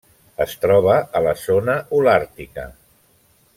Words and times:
Es 0.45 0.55
troba 0.63 0.95
a 1.19 1.21
la 1.27 1.35
zona 1.43 1.77
holàrtica. 1.99 2.67